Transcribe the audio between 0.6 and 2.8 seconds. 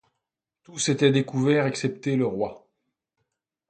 Tous étaient découverts, excepté le roi.